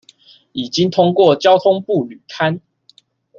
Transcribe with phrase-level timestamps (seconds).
[0.53, 2.59] 已經通過交通部履勘